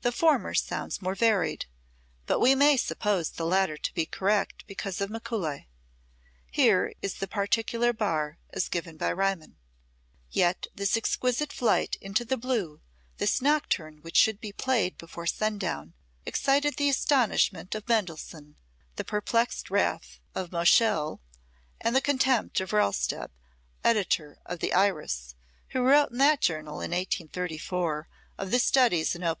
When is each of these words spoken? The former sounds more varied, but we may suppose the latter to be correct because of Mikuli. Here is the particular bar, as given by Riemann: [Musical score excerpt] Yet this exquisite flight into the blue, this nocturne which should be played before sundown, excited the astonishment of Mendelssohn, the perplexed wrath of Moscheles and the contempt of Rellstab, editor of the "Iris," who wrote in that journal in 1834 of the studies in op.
The 0.00 0.10
former 0.10 0.54
sounds 0.54 1.02
more 1.02 1.14
varied, 1.14 1.66
but 2.24 2.40
we 2.40 2.54
may 2.54 2.78
suppose 2.78 3.28
the 3.28 3.44
latter 3.44 3.76
to 3.76 3.92
be 3.92 4.06
correct 4.06 4.66
because 4.66 5.02
of 5.02 5.10
Mikuli. 5.10 5.66
Here 6.50 6.94
is 7.02 7.16
the 7.16 7.28
particular 7.28 7.92
bar, 7.92 8.38
as 8.54 8.70
given 8.70 8.96
by 8.96 9.10
Riemann: 9.12 9.56
[Musical 9.58 9.60
score 9.60 10.20
excerpt] 10.22 10.26
Yet 10.30 10.66
this 10.76 10.96
exquisite 10.96 11.52
flight 11.52 11.96
into 12.00 12.24
the 12.24 12.38
blue, 12.38 12.80
this 13.18 13.42
nocturne 13.42 13.98
which 14.00 14.16
should 14.16 14.40
be 14.40 14.50
played 14.50 14.96
before 14.96 15.26
sundown, 15.26 15.92
excited 16.24 16.78
the 16.78 16.88
astonishment 16.88 17.74
of 17.74 17.86
Mendelssohn, 17.86 18.56
the 18.96 19.04
perplexed 19.04 19.68
wrath 19.68 20.20
of 20.34 20.52
Moscheles 20.52 21.18
and 21.82 21.94
the 21.94 22.00
contempt 22.00 22.60
of 22.62 22.72
Rellstab, 22.72 23.30
editor 23.84 24.38
of 24.46 24.60
the 24.60 24.72
"Iris," 24.72 25.34
who 25.72 25.82
wrote 25.82 26.12
in 26.12 26.16
that 26.16 26.40
journal 26.40 26.80
in 26.80 26.92
1834 26.92 28.08
of 28.38 28.50
the 28.52 28.58
studies 28.58 29.14
in 29.14 29.22
op. 29.22 29.38